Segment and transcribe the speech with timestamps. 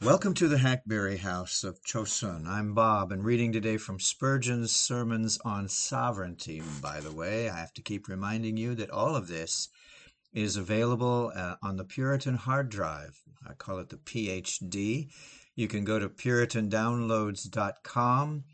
[0.00, 2.46] Welcome to the Hackberry House of Chosun.
[2.46, 6.62] I'm Bob, and reading today from Spurgeon's Sermons on Sovereignty.
[6.80, 9.70] By the way, I have to keep reminding you that all of this
[10.32, 13.20] is available uh, on the Puritan hard drive.
[13.44, 15.08] I call it the PhD.
[15.56, 18.44] You can go to puritandownloads.com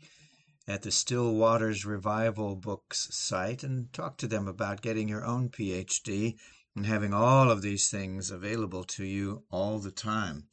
[0.67, 5.49] at the Still Waters Revival Books site and talk to them about getting your own
[5.49, 6.39] PhD
[6.75, 10.47] and having all of these things available to you all the time.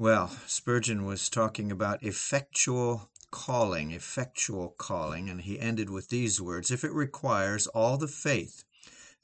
[0.00, 6.70] Well, Spurgeon was talking about effectual calling, effectual calling, and he ended with these words
[6.70, 8.62] If it requires all the faith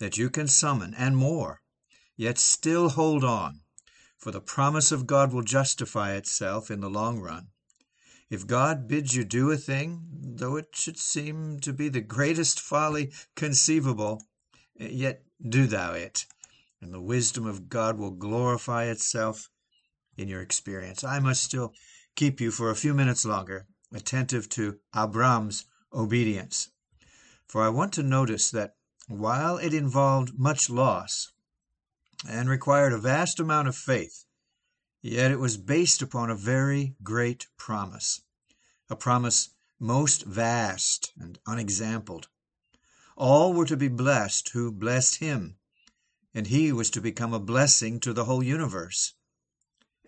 [0.00, 1.62] that you can summon and more,
[2.16, 3.60] yet still hold on,
[4.19, 7.50] for the promise of God will justify itself in the long run.
[8.28, 12.59] If God bids you do a thing, though it should seem to be the greatest
[12.59, 14.27] folly conceivable,
[14.75, 16.27] yet do thou it,
[16.80, 19.50] and the wisdom of God will glorify itself
[20.16, 21.04] in your experience.
[21.04, 21.74] I must still
[22.14, 26.70] keep you for a few minutes longer attentive to Abram's obedience.
[27.47, 31.33] For I want to notice that while it involved much loss
[32.28, 34.24] and required a vast amount of faith,
[35.02, 38.22] yet it was based upon a very great promise,
[38.89, 42.28] a promise most vast and unexampled.
[43.17, 45.58] All were to be blessed who blessed him,
[46.33, 49.14] and he was to become a blessing to the whole universe.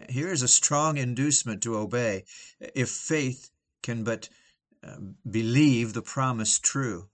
[0.08, 2.24] Here is a strong inducement to obey,
[2.60, 3.50] if faith
[3.82, 4.28] can but
[4.82, 7.08] uh, believe the promise true.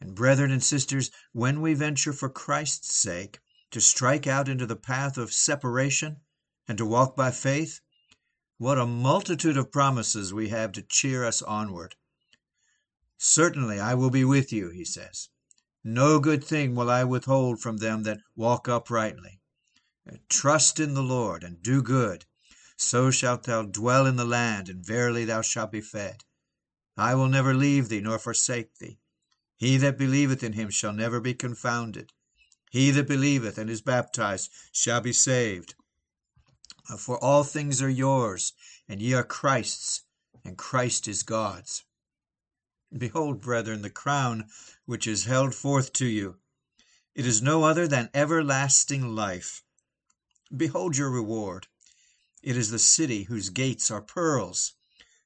[0.00, 3.40] And, brethren and sisters, when we venture for Christ's sake
[3.72, 6.20] to strike out into the path of separation
[6.68, 7.80] and to walk by faith,
[8.56, 11.96] what a multitude of promises we have to cheer us onward.
[13.18, 15.28] Certainly I will be with you, he says.
[15.82, 19.39] No good thing will I withhold from them that walk uprightly.
[20.08, 22.24] Uh, trust in the Lord, and do good.
[22.76, 26.24] So shalt thou dwell in the land, and verily thou shalt be fed.
[26.96, 28.98] I will never leave thee nor forsake thee.
[29.56, 32.14] He that believeth in him shall never be confounded.
[32.70, 35.74] He that believeth and is baptized shall be saved.
[36.88, 38.54] Uh, for all things are yours,
[38.88, 40.02] and ye are Christ's,
[40.44, 41.84] and Christ is God's.
[42.96, 44.48] Behold, brethren, the crown
[44.86, 46.38] which is held forth to you.
[47.14, 49.62] It is no other than everlasting life
[50.56, 51.68] Behold your reward.
[52.42, 54.72] It is the city whose gates are pearls,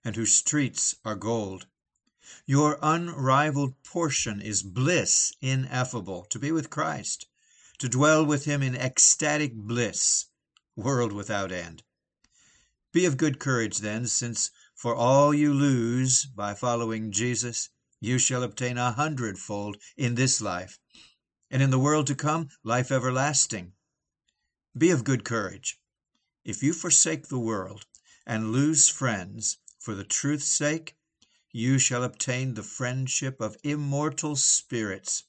[0.05, 1.67] and whose streets are gold.
[2.45, 7.27] Your unrivaled portion is bliss ineffable, to be with Christ,
[7.79, 10.27] to dwell with him in ecstatic bliss,
[10.77, 11.85] world without end.
[12.93, 18.43] Be of good courage, then, since for all you lose by following Jesus, you shall
[18.43, 20.79] obtain a hundredfold in this life,
[21.51, 23.73] and in the world to come, life everlasting.
[24.77, 25.79] Be of good courage.
[26.45, 27.87] If you forsake the world
[28.27, 30.97] and lose friends for the truth's sake,
[31.53, 35.23] you shall obtain the friendship of immortal spirits.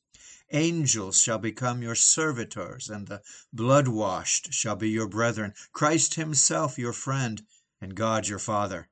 [0.50, 3.22] Angels shall become your servitors, and the
[3.54, 7.46] blood washed shall be your brethren, Christ Himself your friend,
[7.80, 8.90] and God your Father.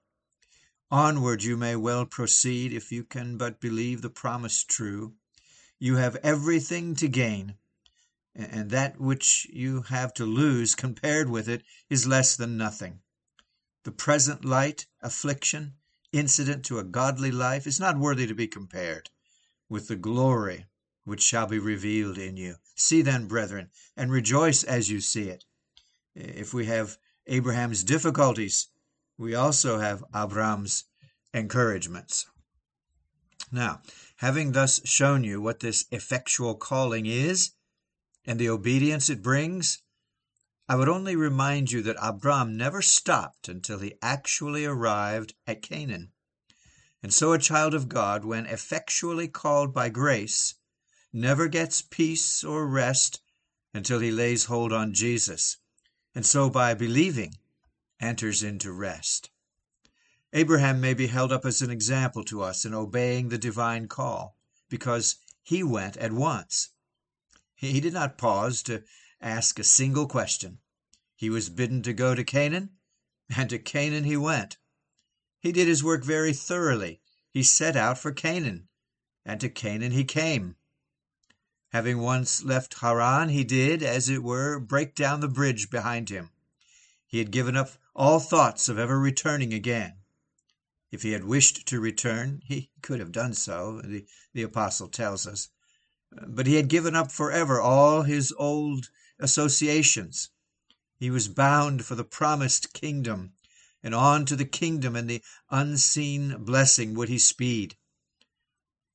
[0.92, 5.16] Onward you may well proceed if you can but believe the promise true.
[5.80, 7.56] You have everything to gain
[8.36, 13.00] and that which you have to lose compared with it is less than nothing.
[13.84, 15.76] The present light, affliction,
[16.12, 19.10] incident to a godly life is not worthy to be compared
[19.70, 20.66] with the glory
[21.04, 22.56] which shall be revealed in you.
[22.76, 25.44] See then, brethren, and rejoice as you see it.
[26.16, 28.68] If we have Abraham's difficulties,
[29.18, 30.86] we also have Abraham's
[31.34, 32.26] encouragements.
[33.52, 33.82] Now,
[34.18, 37.52] having thus shown you what this effectual calling is,
[38.26, 39.82] and the obedience it brings,
[40.68, 46.12] I would only remind you that Abram never stopped until he actually arrived at Canaan.
[47.02, 50.56] And so a child of God, when effectually called by grace,
[51.12, 53.22] never gets peace or rest
[53.74, 55.58] until he lays hold on Jesus,
[56.16, 57.36] and so by believing
[58.00, 59.30] enters into rest.
[60.32, 64.38] Abraham may be held up as an example to us in obeying the divine call,
[64.70, 66.70] because he went at once.
[67.64, 68.84] He did not pause to
[69.22, 70.60] ask a single question.
[71.16, 72.72] He was bidden to go to Canaan,
[73.34, 74.58] and to Canaan he went.
[75.40, 77.02] He did his work very thoroughly.
[77.32, 78.68] He set out for Canaan,
[79.24, 80.58] and to Canaan he came.
[81.70, 86.32] Having once left Haran, he did, as it were, break down the bridge behind him.
[87.08, 90.00] He had given up all thoughts of ever returning again.
[90.92, 95.26] If he had wished to return, he could have done so, the, the apostle tells
[95.26, 95.48] us
[96.28, 100.30] but he had given up forever all his old associations.
[101.00, 103.34] He was bound for the promised kingdom,
[103.82, 107.78] and on to the kingdom and the unseen blessing would he speed.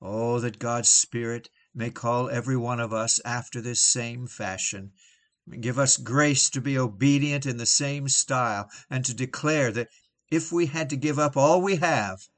[0.00, 4.92] Oh, that God's Spirit may call every one of us after this same fashion.
[5.60, 9.88] Give us grace to be obedient in the same style, and to declare that
[10.30, 12.28] if we had to give up all we have,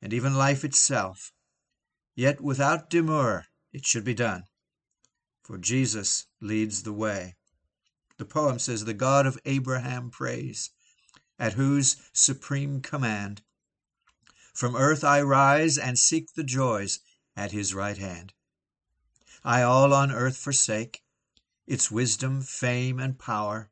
[0.00, 1.32] and even life itself,
[2.14, 4.44] yet without demur it should be done.
[5.42, 7.36] For Jesus leads the way.
[8.18, 10.70] The poem says, The God of Abraham praise,
[11.38, 13.42] at whose supreme command
[14.56, 17.00] from earth I rise and seek the joys
[17.36, 18.32] at his right hand.
[19.44, 21.04] I all on earth forsake,
[21.66, 23.70] its wisdom, fame, and power,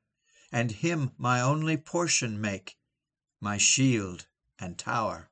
[0.52, 2.76] and him my only portion make,
[3.40, 4.26] my shield
[4.58, 5.30] and tower.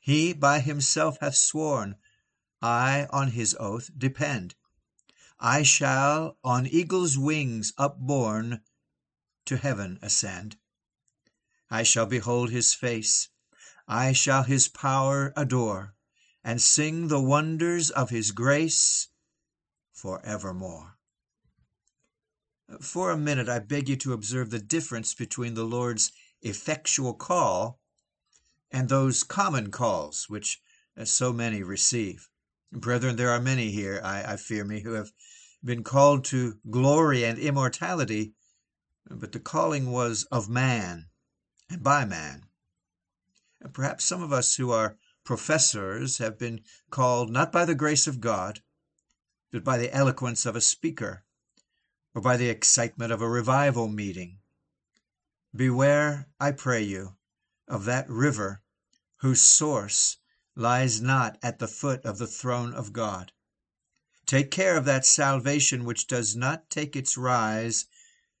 [0.00, 1.96] He by himself hath sworn,
[2.62, 4.54] I on his oath depend.
[5.38, 8.60] I shall on eagle's wings upborne
[9.46, 10.58] to heaven ascend.
[11.70, 13.30] I shall behold his face,
[13.88, 15.94] I shall his power adore,
[16.44, 19.08] and sing the wonders of his grace
[19.90, 20.98] for evermore.
[22.82, 27.80] For a minute, I beg you to observe the difference between the Lord's effectual call
[28.70, 30.60] and those common calls which
[31.04, 32.28] so many receive.
[32.72, 35.12] Brethren, there are many here, I, I fear me, who have
[35.62, 38.34] been called to glory and immortality,
[39.10, 41.08] but the calling was of man
[41.68, 42.46] and by man.
[43.60, 48.06] And perhaps some of us who are professors have been called not by the grace
[48.06, 48.62] of God,
[49.50, 51.24] but by the eloquence of a speaker,
[52.14, 54.38] or by the excitement of a revival meeting.
[55.54, 57.16] Beware, I pray you,
[57.66, 58.62] of that river
[59.16, 60.18] whose source
[60.60, 63.32] lies not at the foot of the throne of God.
[64.26, 67.86] Take care of that salvation which does not take its rise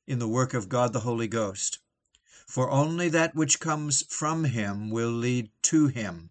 [0.06, 1.78] in the work of God the Holy Ghost,
[2.46, 6.30] for only that which comes from him will lead to him.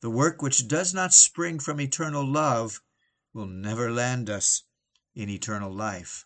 [0.00, 2.80] The work which does not spring from eternal love
[3.32, 4.62] will never land us
[5.12, 6.24] in eternal life.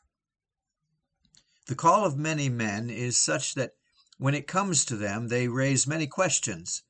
[1.69, 3.77] The call of many men is such that
[4.19, 6.83] when it comes to them, they raise many questions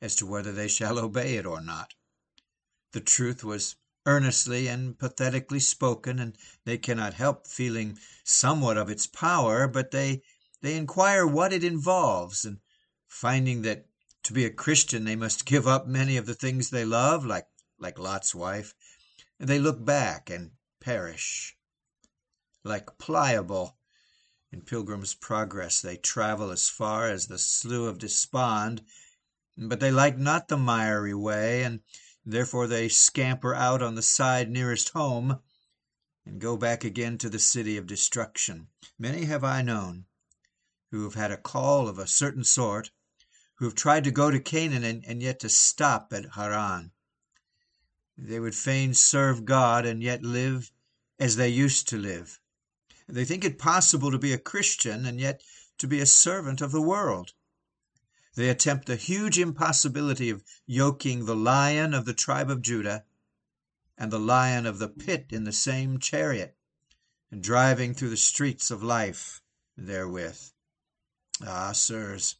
[0.00, 1.94] as to whether they shall obey it or not.
[2.92, 3.76] The truth was
[4.06, 10.22] earnestly and pathetically spoken, and they cannot help feeling somewhat of its power, but they,
[10.62, 12.60] they inquire what it involves, and
[13.08, 13.86] finding that
[14.22, 17.46] to be a Christian they must give up many of the things they love, like,
[17.78, 18.74] like Lot's wife,
[19.38, 21.56] they look back and perish.
[22.64, 23.76] Like Pliable
[24.52, 28.82] in Pilgrim's Progress, they travel as far as the Slough of Despond,
[29.58, 31.80] but they like not the miry way, and
[32.24, 35.40] therefore they scamper out on the side nearest home,
[36.26, 38.68] and go back again to the city of destruction.
[38.98, 40.04] Many have I known
[40.90, 42.90] who have had a call of a certain sort,
[43.54, 46.92] who have tried to go to Canaan and, and yet to stop at Haran.
[48.18, 50.70] They would fain serve God and yet live
[51.18, 52.40] as they used to live.
[53.08, 55.42] They think it possible to be a Christian and yet
[55.78, 57.32] to be a servant of the world.
[58.36, 63.06] They attempt the huge impossibility of yoking the lion of the tribe of Judah
[63.96, 66.54] and the lion of the pit in the same chariot,
[67.30, 69.40] and driving through the streets of life
[69.74, 70.50] therewith.
[71.40, 72.36] Ah, sirs,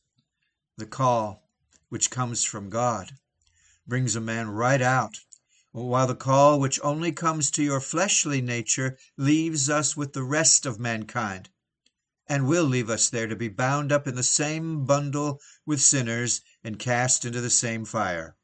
[0.77, 1.49] the call
[1.89, 3.17] which comes from God
[3.87, 5.21] brings a man right out
[5.73, 10.67] while the call which only comes to your fleshly nature leaves us with the rest
[10.67, 11.49] of mankind,
[12.29, 16.41] and will leave us there to be bound up in the same bundle with sinners
[16.65, 18.37] and cast into the same fire.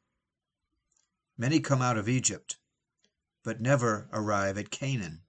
[1.37, 2.57] Many come out of Egypt,
[3.43, 5.23] but never arrive at Canaan,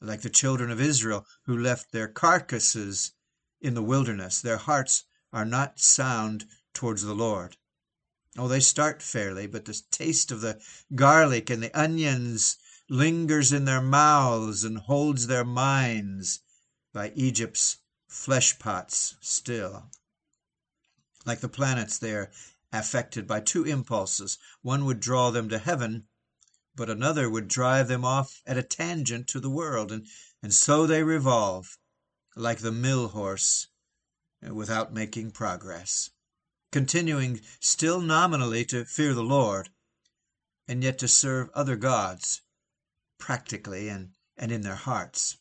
[0.00, 3.12] like the children of Israel who left their carcasses
[3.60, 4.40] in the wilderness.
[4.40, 6.44] Their hearts are not sound
[6.74, 7.56] towards the Lord.
[8.36, 10.60] Oh, they start fairly, but the taste of the
[10.94, 12.58] garlic and the onions
[12.88, 16.40] lingers in their mouths and holds their minds
[16.96, 17.76] by Egypt's
[18.08, 19.90] flesh pots still.
[21.26, 22.30] Like the planets, they are
[22.72, 24.38] affected by two impulses.
[24.62, 26.08] One would draw them to heaven,
[26.74, 30.06] but another would drive them off at a tangent to the world, and,
[30.42, 31.76] and so they revolve,
[32.34, 33.66] like the mill horse,
[34.40, 36.08] without making progress
[36.72, 39.68] continuing still nominally to fear the Lord,
[40.66, 42.40] and yet to serve other gods,
[43.18, 45.36] practically and, and in their hearts.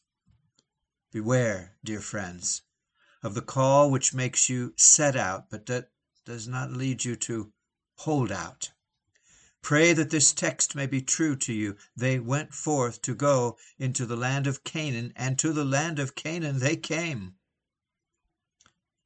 [1.15, 2.63] Beware, dear friends,
[3.23, 5.89] of the call which makes you set out, but that
[6.25, 7.53] does not lead you to
[7.99, 8.73] hold out.
[9.61, 11.77] Pray that this text may be true to you.
[11.95, 16.15] They went forth to go into the land of Canaan, and to the land of
[16.15, 17.35] Canaan they came.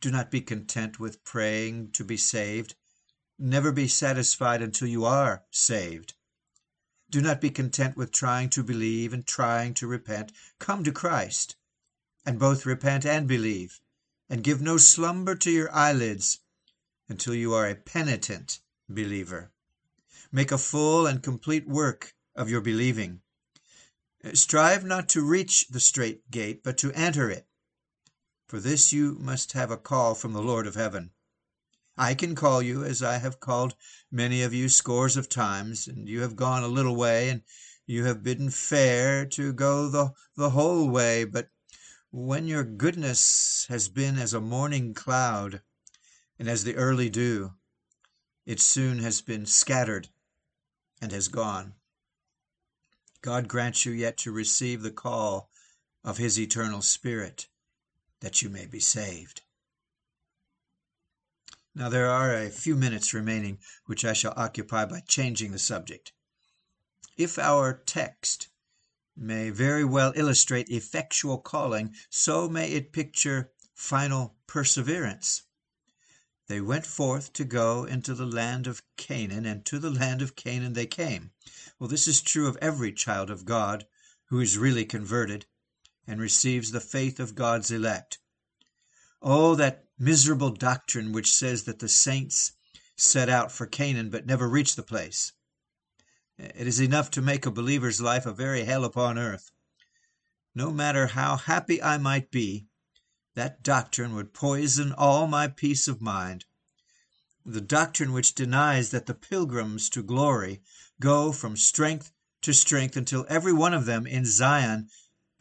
[0.01, 2.73] Do not be content with praying to be saved.
[3.37, 6.15] Never be satisfied until you are saved.
[7.11, 10.31] Do not be content with trying to believe and trying to repent.
[10.57, 11.55] Come to Christ,
[12.25, 13.79] and both repent and believe,
[14.29, 16.39] and give no slumber to your eyelids
[17.07, 19.51] until you are a penitent believer.
[20.31, 23.21] Make a full and complete work of your believing.
[24.23, 27.47] Uh, strive not to reach the strait gate, but to enter it.
[28.47, 31.11] For this you must have a call from the Lord of heaven.
[31.97, 33.75] I can call you as I have called
[34.11, 37.43] many of you scores of times, and you have gone a little way, and
[37.85, 41.25] you have bidden fair to go the, the whole way.
[41.25, 41.49] But
[42.11, 45.61] when your goodness has been as a morning cloud,
[46.39, 47.53] and as the early dew,
[48.45, 50.09] it soon has been scattered
[51.01, 51.75] and has gone.
[53.21, 55.51] God grant you yet to receive the call
[56.03, 57.47] of his eternal Spirit,
[58.21, 59.41] that you may be saved.
[61.75, 66.11] Now there are a few minutes remaining, which I shall occupy by changing the subject.
[67.17, 68.47] If our text
[69.19, 75.43] may very well illustrate effectual calling, so may it picture final perseverance.
[76.47, 80.35] They went forth to go into the land of Canaan, and to the land of
[80.35, 81.31] Canaan they came.
[81.77, 83.85] Well, this is true of every child of God
[84.25, 85.45] who is really converted
[86.07, 88.19] and receives the faith of God's elect.
[89.21, 92.53] Oh, that miserable doctrine which says that the saints
[92.95, 95.33] set out for Canaan but never reach the place.
[96.41, 99.51] It is enough to make a believer's life a very hell upon earth.
[100.55, 102.65] No matter how happy I might be,
[103.34, 106.46] that doctrine would poison all my peace of mind.
[107.46, 110.62] The doctrine which denies that the pilgrims to glory
[111.01, 114.89] go from strength to strength until every one of them in Zion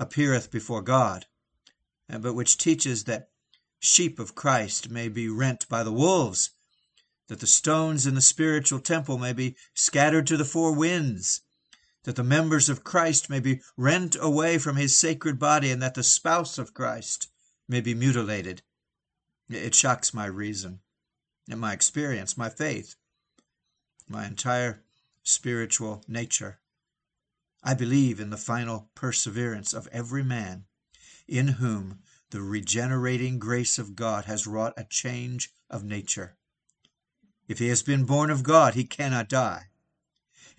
[0.00, 1.26] appeareth before God,
[2.09, 3.31] but which teaches that
[3.78, 6.50] sheep of Christ may be rent by the wolves,
[7.28, 11.42] that the stones in the spiritual temple may be scattered to the four winds,
[12.04, 15.94] that the members of Christ may be rent away from his sacred body, and that
[15.94, 17.28] the spouse of Christ
[17.68, 18.62] may be mutilated.
[19.49, 20.80] It shocks my reason
[21.50, 22.97] and my experience, my faith,
[24.08, 24.82] my entire
[25.23, 26.58] spiritual nature.
[27.62, 30.64] I believe in the final perseverance of every man
[31.26, 36.37] in whom the regenerating grace of God has wrought a change of nature.
[37.49, 39.71] If he has been born of God, he cannot die.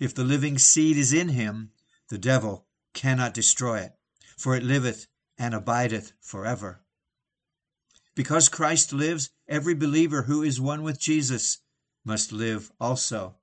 [0.00, 1.70] If the living seed is in him,
[2.08, 3.92] the devil cannot destroy it,
[4.36, 5.06] for it liveth
[5.38, 6.82] and abideth forever.
[8.16, 11.58] Because Christ lives, every believer who is one with Jesus
[12.04, 13.36] must live also.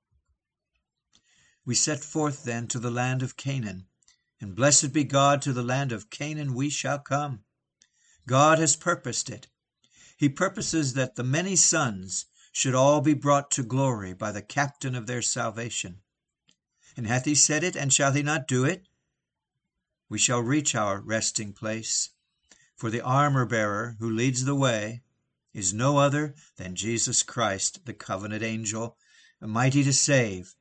[1.64, 3.86] We set forth then to the land of Canaan,
[4.40, 7.44] and blessed be God, to the land of Canaan we shall come.
[8.26, 9.48] God has purposed it.
[10.16, 12.26] He purposes that the many sons
[12.58, 16.00] should all be brought to glory by the captain of their salvation.
[16.96, 18.88] And hath he said it, and shall he not do it?
[20.08, 22.10] We shall reach our resting place
[22.74, 25.02] for the armor bearer who leads the way
[25.54, 28.96] is no other than Jesus Christ, the covenant angel,
[29.40, 30.56] mighty to save.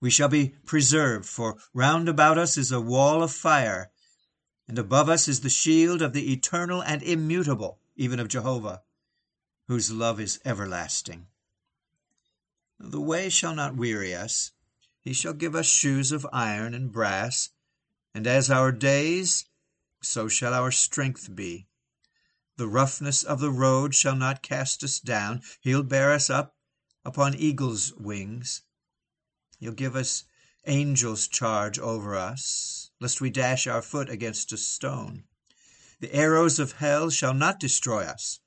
[0.00, 3.90] We shall be preserved, for round about us is a wall of fire,
[4.66, 8.80] and above us is the shield of the eternal and immutable, even of Jehovah,
[9.68, 11.26] whose love is everlasting.
[12.80, 14.52] The way shall not weary us.
[15.00, 17.50] He shall give us shoes of iron and brass,
[18.14, 19.44] and as our days
[20.02, 21.66] so shall our strength be.
[22.56, 25.42] The roughness of the road shall not cast us down.
[25.60, 26.56] He'll bear us up
[27.04, 28.62] upon eagle's wings.
[29.60, 30.24] He'll give us
[30.66, 35.24] angels charge over us, lest we dash our foot against a stone.
[36.00, 38.40] The arrows of hell shall not destroy us,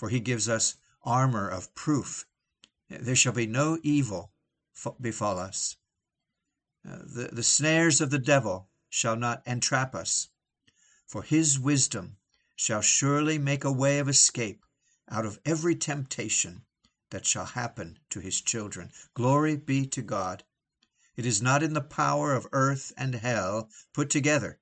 [0.00, 2.24] for he gives us armor of proof.
[2.88, 4.32] There shall be no evil
[4.98, 5.76] befall us.
[6.88, 10.30] Uh, the, the snares of the devil shall not entrap us
[11.10, 12.16] for his wisdom
[12.54, 14.64] shall surely make a way of escape
[15.08, 16.64] out of every temptation
[17.10, 18.92] that shall happen to his children.
[19.14, 20.44] Glory be to God.
[21.16, 24.60] It is not in the power of earth and hell put together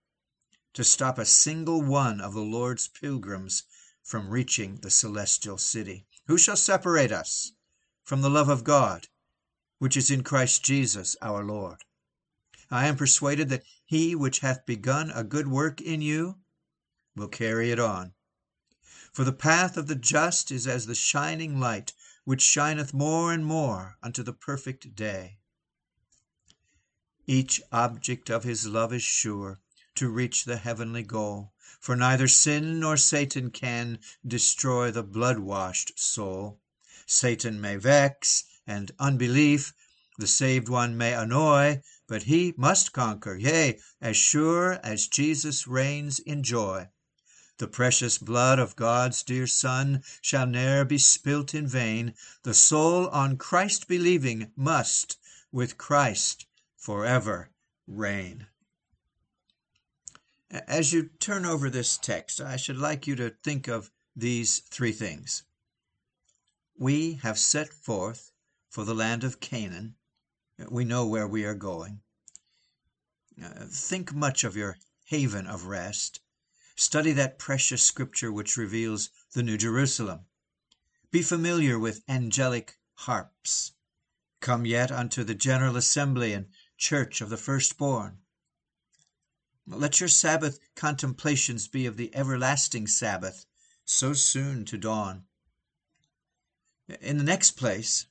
[0.72, 3.64] to stop a single one of the Lord's pilgrims
[4.08, 6.06] from reaching the celestial city.
[6.28, 7.52] Who shall separate us
[8.02, 9.06] from the love of God,
[9.80, 11.84] which is in Christ Jesus our Lord?
[12.70, 16.38] I am persuaded that he which hath begun a good work in you
[17.14, 18.14] will carry it on.
[19.12, 21.92] For the path of the just is as the shining light,
[22.24, 25.36] which shineth more and more unto the perfect day.
[27.26, 29.60] Each object of his love is sure
[29.96, 36.60] to reach the heavenly goal, for neither sin nor Satan can destroy the blood-washed soul.
[37.06, 39.74] Satan may vex, and unbelief
[40.18, 46.18] the saved one may annoy, but he must conquer, yea, as sure as Jesus reigns
[46.18, 46.88] in joy.
[47.58, 52.14] The precious blood of God's dear Son shall ne'er be spilt in vain.
[52.44, 55.18] The soul on Christ believing must
[55.50, 56.46] with Christ
[56.76, 57.50] forever
[57.86, 58.46] reign.
[60.50, 64.92] As you turn over this text, I should like you to think of these three
[64.92, 65.42] things.
[66.74, 68.32] We have set forth
[68.70, 69.96] for the land of Canaan.
[70.70, 72.00] We know where we are going.
[73.42, 76.20] Uh, think much of your haven of rest.
[76.76, 80.26] Study that precious scripture which reveals the New Jerusalem.
[81.10, 83.72] Be familiar with angelic harps.
[84.40, 88.22] Come yet unto the general assembly and church of the firstborn.
[89.70, 93.44] Let your Sabbath contemplations be of the everlasting Sabbath,
[93.84, 95.26] so soon to dawn.
[97.02, 98.06] In the next place,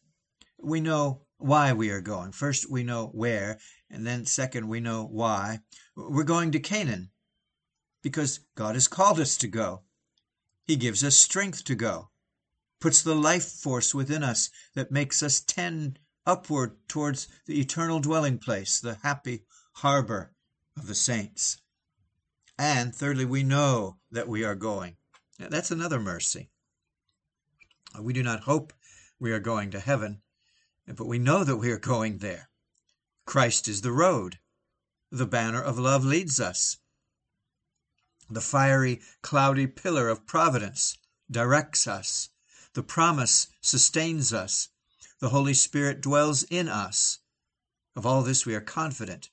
[0.60, 2.32] we know why we are going.
[2.32, 3.60] First, we know where,
[3.90, 5.62] and then, second, we know why.
[5.96, 7.10] We're going to Canaan
[8.04, 9.82] because God has called us to go.
[10.64, 12.12] He gives us strength to go,
[12.80, 18.38] puts the life force within us that makes us tend upward towards the eternal dwelling
[18.38, 20.36] place, the happy harbor
[20.78, 21.58] of the saints.
[22.58, 24.98] And thirdly, we know that we are going.
[25.38, 26.50] That's another mercy.
[28.00, 28.74] We do not hope
[29.20, 30.22] we are going to heaven,
[30.88, 32.50] but we know that we are going there.
[33.26, 34.40] Christ is the road.
[35.12, 36.78] The banner of love leads us.
[38.30, 40.98] The fiery, cloudy pillar of providence
[41.32, 42.30] directs us.
[42.74, 44.70] The promise sustains us.
[45.20, 47.20] The Holy Spirit dwells in us.
[47.96, 49.30] Of all this we are confident.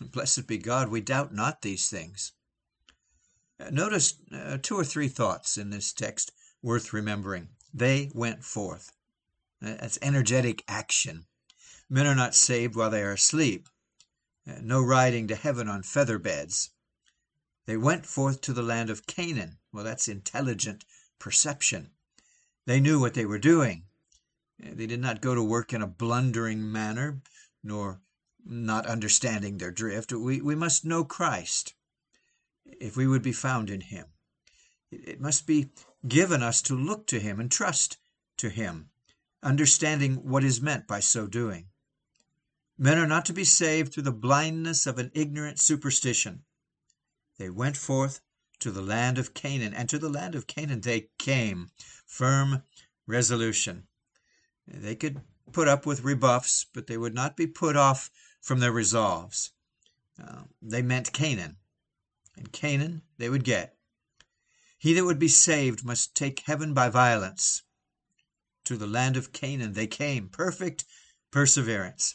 [0.00, 2.32] Blessed be God, we doubt not these things.
[3.70, 7.48] Notice uh, two or three thoughts in this text worth remembering.
[7.72, 8.92] They went forth.
[9.60, 11.26] That's energetic action.
[11.88, 13.68] Men are not saved while they are asleep.
[14.46, 16.70] Uh, no riding to heaven on feather beds.
[17.64, 19.58] They went forth to the land of Canaan.
[19.72, 20.84] Well, that's intelligent
[21.18, 21.90] perception.
[22.66, 23.84] They knew what they were doing.
[24.62, 27.22] Uh, they did not go to work in a blundering manner,
[27.64, 28.00] nor
[28.46, 30.12] not understanding their drift.
[30.12, 31.74] We, we must know Christ
[32.64, 34.06] if we would be found in him.
[34.90, 35.70] It must be
[36.06, 37.98] given us to look to him and trust
[38.38, 38.90] to him
[39.42, 41.68] understanding what is meant by so doing.
[42.76, 46.44] Men are not to be saved through the blindness of an ignorant superstition.
[47.38, 48.20] They went forth
[48.58, 51.70] to the land of Canaan, and to the land of Canaan they came,
[52.06, 52.62] firm
[53.06, 53.86] resolution.
[54.66, 55.20] They could
[55.52, 58.10] put up with rebuffs, but they would not be put off
[58.46, 59.50] from their resolves.
[60.22, 61.56] Uh, they meant Canaan,
[62.36, 63.76] and Canaan they would get.
[64.78, 67.62] He that would be saved must take heaven by violence
[68.62, 70.84] to the land of Canaan they came, perfect
[71.32, 72.14] perseverance.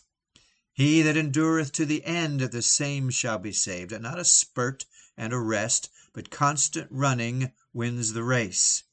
[0.71, 3.91] He that endureth to the end, the same shall be saved.
[3.91, 4.85] And not a spurt
[5.17, 8.83] and a rest, but constant running wins the race.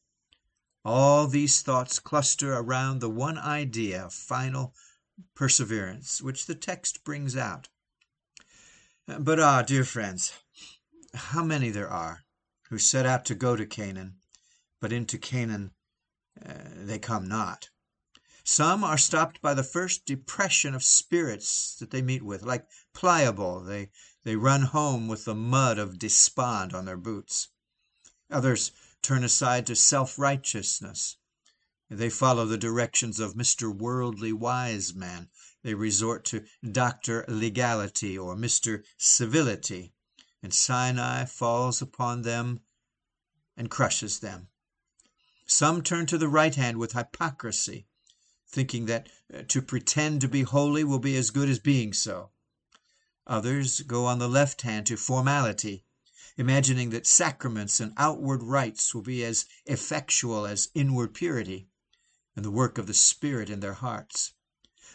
[0.85, 4.75] All these thoughts cluster around the one idea of final
[5.35, 7.69] perseverance, which the text brings out.
[9.07, 10.33] But ah, dear friends,
[11.15, 12.25] how many there are
[12.69, 14.21] who set out to go to Canaan,
[14.81, 15.73] but into Canaan
[16.45, 17.71] uh, they come not.
[18.45, 23.61] Some are stopped by the first depression of spirits that they meet with, like Pliable.
[23.61, 23.91] They,
[24.25, 27.49] they run home with the mud of despond on their boots.
[28.31, 31.17] Others turn aside to self righteousness.
[31.91, 33.75] They follow the directions of Mr.
[33.75, 35.31] Worldly Wise Man.
[35.63, 37.25] They resort to Dr.
[37.29, 38.85] Legality or Mr.
[38.99, 39.95] Civility,
[40.43, 42.61] and Sinai falls upon them
[43.57, 44.49] and crushes them.
[45.47, 47.87] Some turn to the right hand with hypocrisy,
[48.47, 52.33] thinking that uh, to pretend to be holy will be as good as being so.
[53.27, 55.87] Others go on the left hand to formality,
[56.37, 61.68] imagining that sacraments and outward rites will be as effectual as inward purity
[62.39, 64.33] and the work of the Spirit in their hearts.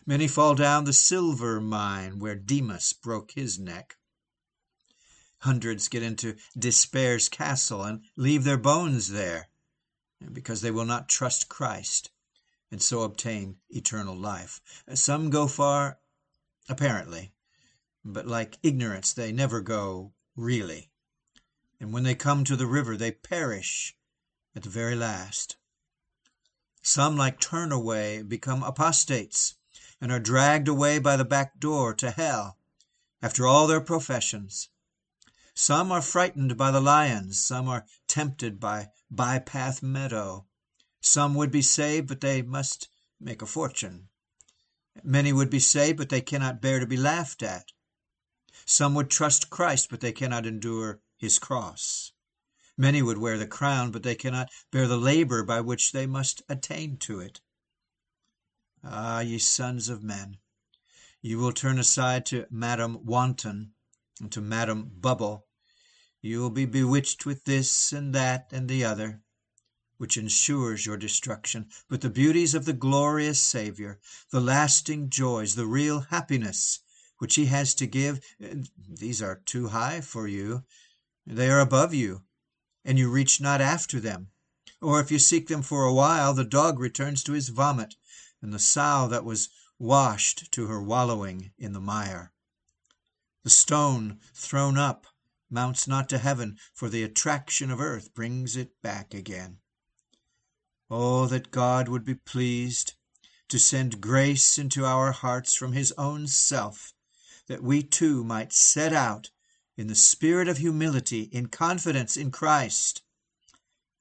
[0.05, 3.97] Many fall down the silver mine where Demas broke his neck.
[5.39, 9.49] Hundreds get into despair's castle and leave their bones there
[10.31, 12.11] because they will not trust Christ
[12.71, 14.61] and so obtain eternal life.
[14.93, 15.99] Some go far,
[16.69, 17.33] apparently,
[18.05, 20.91] but like ignorance, they never go really.
[21.81, 23.97] And when they come to the river, they perish
[24.55, 25.57] at the very last.
[26.85, 29.55] Some, like Turnaway, become apostates
[30.01, 32.57] and are dragged away by the back door to hell.
[33.21, 34.67] after all their professions.
[35.55, 40.45] Some are frightened by the lions, some are tempted by bypath meadow.
[40.99, 44.09] Some would be saved, but they must make a fortune.
[45.03, 47.71] Many would be saved, but they cannot bear to be laughed at.
[48.65, 52.12] Some would trust Christ, but they cannot endure his cross.
[52.77, 56.41] Many would wear the crown, but they cannot bear the labor by which they must
[56.49, 57.39] attain to it.
[58.83, 60.37] Ah, ye sons of men,
[61.21, 63.73] you will turn aside to Madam Wanton
[64.19, 65.45] and to Madam Bubble.
[66.21, 69.21] You will be bewitched with this and that and the other,
[69.97, 71.69] which ensures your destruction.
[71.87, 73.99] But the beauties of the glorious Saviour,
[74.31, 76.79] the lasting joys, the real happiness
[77.19, 80.63] which He has to give, these are too high for you.
[81.25, 82.23] They are above you,
[82.85, 84.29] and you reach not after them.
[84.81, 87.95] Or if you seek them for a while, the dog returns to his vomit,
[88.41, 92.33] and the sow that was washed to her wallowing in the mire.
[93.43, 95.07] The stone thrown up
[95.49, 99.59] mounts not to heaven, for the attraction of earth brings it back again.
[100.89, 102.93] Oh, that God would be pleased
[103.49, 106.93] to send grace into our hearts from his own self,
[107.47, 109.29] that we too might set out
[109.75, 113.01] in the spirit of humility, in confidence in Christ,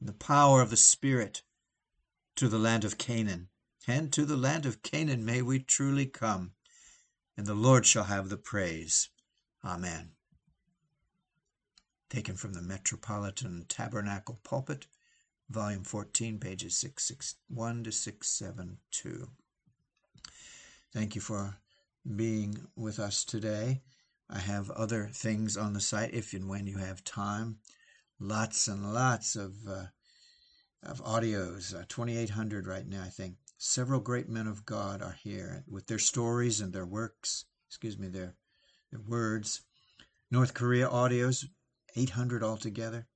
[0.00, 1.42] in the power of the Spirit,
[2.36, 3.48] to the land of Canaan,
[3.86, 6.52] and to the land of Canaan may we truly come,
[7.36, 9.08] and the Lord shall have the praise.
[9.64, 10.10] Amen.
[12.10, 14.86] Taken from the Metropolitan Tabernacle Pulpit,
[15.48, 19.28] Volume 14, pages 661 to 672.
[20.92, 21.56] Thank you for
[22.16, 23.80] being with us today.
[24.34, 27.58] I have other things on the site if and when you have time.
[28.18, 29.86] Lots and lots of uh,
[30.82, 33.36] of audios, uh, 2,800 right now, I think.
[33.58, 38.08] Several great men of God are here with their stories and their works, excuse me,
[38.08, 38.34] their,
[38.90, 39.60] their words.
[40.30, 41.44] North Korea audios,
[41.94, 43.06] 800 altogether.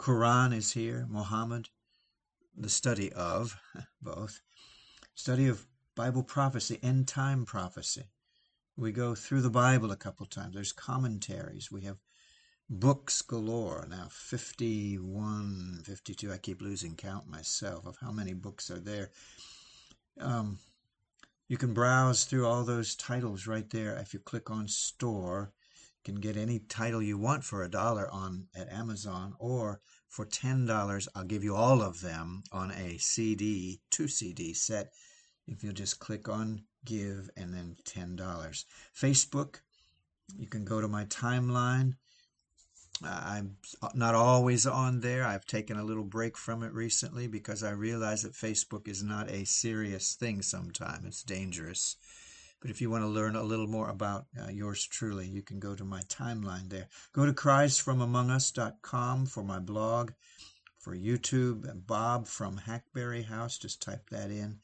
[0.00, 1.68] Quran is here, Muhammad,
[2.56, 3.56] the study of
[4.02, 4.40] both,
[5.14, 8.08] study of Bible prophecy, end time prophecy.
[8.78, 10.54] We go through the Bible a couple times.
[10.54, 11.68] There's commentaries.
[11.68, 11.96] We have
[12.70, 13.88] books galore.
[13.90, 19.10] Now, 51, 52, I keep losing count myself of how many books are there.
[20.20, 20.60] Um,
[21.48, 23.96] you can browse through all those titles right there.
[23.96, 25.52] If you click on store,
[25.96, 30.24] you can get any title you want for a dollar on at Amazon or for
[30.24, 34.92] $10, I'll give you all of them on a CD, two CD set.
[35.48, 38.64] If you just click on give and then $10.
[38.94, 39.60] Facebook,
[40.38, 41.94] you can go to my timeline
[43.02, 43.56] I'm
[43.94, 45.24] not always on there.
[45.24, 49.30] I've taken a little break from it recently because I realize that Facebook is not
[49.30, 51.06] a serious thing sometimes.
[51.06, 51.96] It's dangerous.
[52.60, 55.60] But if you want to learn a little more about uh, yours truly, you can
[55.60, 56.88] go to my timeline there.
[57.12, 60.10] Go to criesfromamongus.com for my blog,
[60.76, 61.86] for YouTube.
[61.86, 64.58] Bob from Hackberry House, just type that in.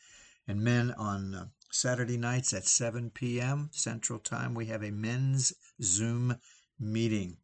[0.48, 3.68] And men on uh, Saturday nights at 7 p.m.
[3.72, 6.36] Central Time, we have a men's Zoom
[6.78, 7.36] meeting.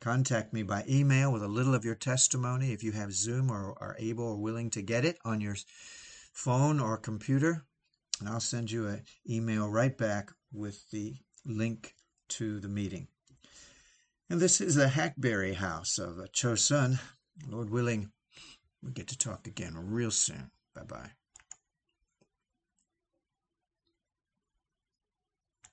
[0.00, 3.76] Contact me by email with a little of your testimony if you have Zoom or
[3.78, 5.56] are able or willing to get it on your
[6.32, 7.66] phone or computer.
[8.18, 11.94] And I'll send you an email right back with the link
[12.30, 13.08] to the meeting.
[14.30, 16.98] And this is the Hackberry House of Chosun.
[17.46, 18.10] Lord willing,
[18.82, 20.50] we get to talk again real soon.
[20.74, 21.10] Bye bye.